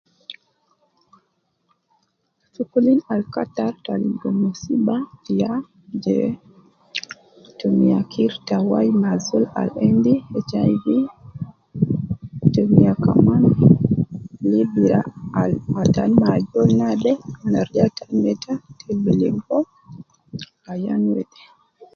Sokolin 2.53 2.99
al 3.13 3.23
kattar 3.33 3.73
te 3.83 3.93
ligo 4.03 4.29
muswiba 4.41 4.95
ya 5.39 5.51
je 6.03 6.19
tumiya 7.59 7.99
kirta 8.11 8.55
wai 8.69 8.89
me 8.99 9.07
azol 9.15 9.43
al 9.61 9.69
endi 9.87 10.13
HIV, 10.49 10.85
tumiya 12.53 12.93
kaman 13.05 13.43
libira 14.51 14.99
al 15.41 15.53
ayan 15.81 16.11
ma 16.19 16.27
ajol 16.37 16.69
naade 16.79 17.11
ma 17.51 17.57
arija 17.61 17.83
ayan 17.89 18.11
meta 18.23 18.53
te 18.79 18.89
bi 19.03 19.11
ligo 19.21 19.57
ayan 20.73 21.01
wede 21.13 21.39